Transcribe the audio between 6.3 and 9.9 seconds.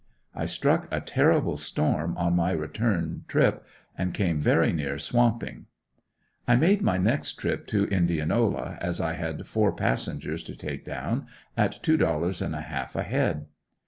I made my next trip to Indianola as I had four